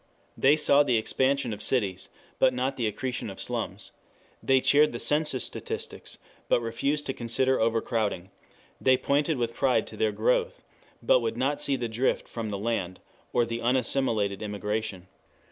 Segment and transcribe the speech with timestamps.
[0.35, 2.09] They saw the expansion of cities,
[2.39, 3.91] but not the accretion of slums;
[4.41, 6.17] they cheered the census statistics,
[6.49, 8.31] but refused to consider overcrowding;
[8.81, 10.63] they pointed with pride to their growth,
[11.03, 12.99] but would not see the drift from the land,
[13.31, 15.05] or the unassimilated immigration.